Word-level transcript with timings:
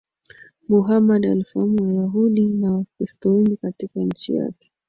Muhammad 0.69 1.25
alifahamu 1.25 1.83
Wayahudi 1.87 2.47
na 2.49 2.71
Wakristo 2.71 3.29
wengi 3.33 3.57
katika 3.57 3.99
nchi 3.99 4.35
yake 4.35 4.71